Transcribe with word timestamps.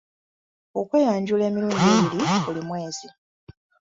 Okweyanjula 0.79 1.43
emirundi 1.49 1.85
ebiri 1.97 2.37
buli 2.45 2.61
mwezi. 2.67 3.07